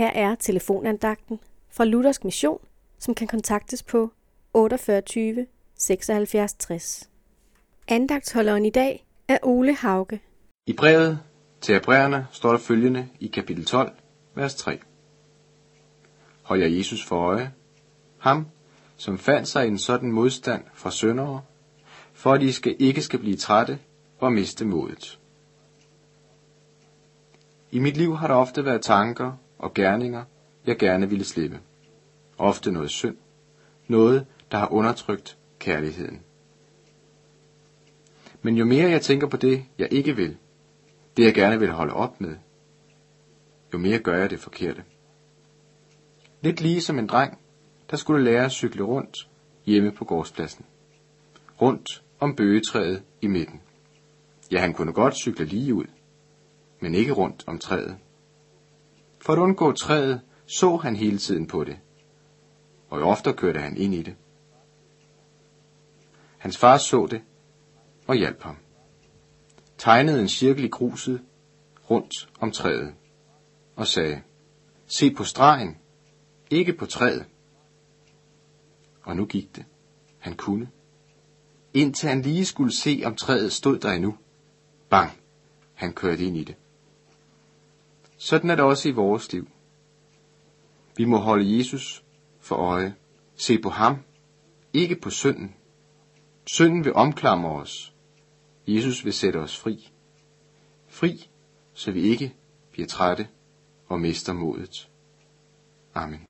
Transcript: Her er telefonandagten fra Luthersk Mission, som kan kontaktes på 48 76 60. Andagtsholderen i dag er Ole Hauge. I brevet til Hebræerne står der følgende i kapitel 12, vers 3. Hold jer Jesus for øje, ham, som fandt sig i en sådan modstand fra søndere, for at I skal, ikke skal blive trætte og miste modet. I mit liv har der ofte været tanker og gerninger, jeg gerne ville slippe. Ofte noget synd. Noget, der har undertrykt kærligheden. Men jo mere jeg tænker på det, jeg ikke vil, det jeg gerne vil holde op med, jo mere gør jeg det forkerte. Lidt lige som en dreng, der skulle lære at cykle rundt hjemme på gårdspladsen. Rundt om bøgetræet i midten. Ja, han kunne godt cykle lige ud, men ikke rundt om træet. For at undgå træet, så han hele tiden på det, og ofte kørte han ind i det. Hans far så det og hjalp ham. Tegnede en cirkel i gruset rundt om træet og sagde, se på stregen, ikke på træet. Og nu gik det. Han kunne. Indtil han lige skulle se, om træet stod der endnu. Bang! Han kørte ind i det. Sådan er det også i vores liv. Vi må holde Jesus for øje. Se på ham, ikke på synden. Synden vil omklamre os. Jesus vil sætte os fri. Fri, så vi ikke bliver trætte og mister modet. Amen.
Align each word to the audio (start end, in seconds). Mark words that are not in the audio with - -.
Her 0.00 0.10
er 0.10 0.34
telefonandagten 0.34 1.40
fra 1.70 1.84
Luthersk 1.84 2.24
Mission, 2.24 2.58
som 2.98 3.14
kan 3.14 3.26
kontaktes 3.26 3.82
på 3.82 4.10
48 4.54 5.46
76 5.74 6.52
60. 6.54 7.10
Andagtsholderen 7.88 8.66
i 8.66 8.70
dag 8.70 9.06
er 9.28 9.38
Ole 9.42 9.74
Hauge. 9.74 10.20
I 10.66 10.72
brevet 10.72 11.18
til 11.60 11.74
Hebræerne 11.74 12.26
står 12.32 12.50
der 12.50 12.58
følgende 12.58 13.08
i 13.20 13.26
kapitel 13.26 13.64
12, 13.64 13.92
vers 14.34 14.54
3. 14.54 14.78
Hold 16.42 16.60
jer 16.60 16.68
Jesus 16.68 17.04
for 17.04 17.16
øje, 17.16 17.52
ham, 18.18 18.46
som 18.96 19.18
fandt 19.18 19.48
sig 19.48 19.64
i 19.64 19.68
en 19.68 19.78
sådan 19.78 20.12
modstand 20.12 20.64
fra 20.74 20.90
søndere, 20.90 21.42
for 22.12 22.32
at 22.32 22.42
I 22.42 22.52
skal, 22.52 22.76
ikke 22.78 23.02
skal 23.02 23.18
blive 23.18 23.36
trætte 23.36 23.78
og 24.18 24.32
miste 24.32 24.64
modet. 24.64 25.18
I 27.70 27.78
mit 27.78 27.96
liv 27.96 28.16
har 28.16 28.26
der 28.26 28.34
ofte 28.34 28.64
været 28.64 28.82
tanker 28.82 29.32
og 29.60 29.74
gerninger, 29.74 30.24
jeg 30.66 30.78
gerne 30.78 31.08
ville 31.08 31.24
slippe. 31.24 31.60
Ofte 32.38 32.72
noget 32.72 32.90
synd. 32.90 33.16
Noget, 33.88 34.26
der 34.50 34.58
har 34.58 34.72
undertrykt 34.72 35.38
kærligheden. 35.58 36.20
Men 38.42 38.56
jo 38.56 38.64
mere 38.64 38.90
jeg 38.90 39.02
tænker 39.02 39.26
på 39.26 39.36
det, 39.36 39.64
jeg 39.78 39.92
ikke 39.92 40.16
vil, 40.16 40.36
det 41.16 41.24
jeg 41.24 41.34
gerne 41.34 41.58
vil 41.58 41.70
holde 41.70 41.92
op 41.92 42.20
med, 42.20 42.36
jo 43.72 43.78
mere 43.78 43.98
gør 43.98 44.16
jeg 44.16 44.30
det 44.30 44.40
forkerte. 44.40 44.84
Lidt 46.40 46.60
lige 46.60 46.80
som 46.80 46.98
en 46.98 47.06
dreng, 47.06 47.38
der 47.90 47.96
skulle 47.96 48.24
lære 48.24 48.44
at 48.44 48.52
cykle 48.52 48.82
rundt 48.82 49.16
hjemme 49.66 49.92
på 49.92 50.04
gårdspladsen. 50.04 50.64
Rundt 51.60 52.04
om 52.20 52.36
bøgetræet 52.36 53.02
i 53.20 53.26
midten. 53.26 53.60
Ja, 54.52 54.60
han 54.60 54.72
kunne 54.72 54.92
godt 54.92 55.14
cykle 55.14 55.44
lige 55.44 55.74
ud, 55.74 55.84
men 56.80 56.94
ikke 56.94 57.12
rundt 57.12 57.44
om 57.46 57.58
træet. 57.58 57.98
For 59.20 59.32
at 59.32 59.38
undgå 59.38 59.72
træet, 59.72 60.20
så 60.46 60.76
han 60.76 60.96
hele 60.96 61.18
tiden 61.18 61.46
på 61.46 61.64
det, 61.64 61.78
og 62.88 63.02
ofte 63.02 63.32
kørte 63.32 63.60
han 63.60 63.76
ind 63.76 63.94
i 63.94 64.02
det. 64.02 64.16
Hans 66.38 66.58
far 66.58 66.76
så 66.76 67.06
det 67.10 67.22
og 68.06 68.16
hjalp 68.16 68.42
ham. 68.42 68.56
Tegnede 69.78 70.20
en 70.20 70.28
cirkel 70.28 70.64
i 70.64 70.68
gruset 70.68 71.22
rundt 71.90 72.28
om 72.40 72.50
træet 72.50 72.94
og 73.76 73.86
sagde, 73.86 74.22
se 74.86 75.14
på 75.14 75.24
stregen, 75.24 75.78
ikke 76.50 76.72
på 76.72 76.86
træet. 76.86 77.24
Og 79.02 79.16
nu 79.16 79.26
gik 79.26 79.56
det. 79.56 79.64
Han 80.18 80.36
kunne. 80.36 80.70
Indtil 81.74 82.08
han 82.08 82.22
lige 82.22 82.46
skulle 82.46 82.76
se, 82.76 83.02
om 83.04 83.16
træet 83.16 83.52
stod 83.52 83.78
der 83.78 83.92
endnu. 83.92 84.16
Bang! 84.88 85.10
Han 85.74 85.92
kørte 85.92 86.24
ind 86.24 86.36
i 86.36 86.44
det. 86.44 86.54
Sådan 88.22 88.50
er 88.50 88.54
det 88.54 88.64
også 88.64 88.88
i 88.88 88.92
vores 88.92 89.32
liv. 89.32 89.48
Vi 90.96 91.04
må 91.04 91.16
holde 91.16 91.58
Jesus 91.58 92.04
for 92.40 92.56
øje. 92.56 92.94
Se 93.36 93.58
på 93.58 93.68
ham, 93.68 93.96
ikke 94.72 94.96
på 94.96 95.10
synden. 95.10 95.54
Synden 96.46 96.84
vil 96.84 96.94
omklamre 96.94 97.50
os. 97.50 97.94
Jesus 98.66 99.04
vil 99.04 99.12
sætte 99.12 99.36
os 99.36 99.58
fri. 99.58 99.92
Fri, 100.88 101.28
så 101.74 101.92
vi 101.92 102.00
ikke 102.00 102.34
bliver 102.72 102.86
trætte 102.86 103.28
og 103.88 104.00
mister 104.00 104.32
modet. 104.32 104.90
Amen. 105.94 106.26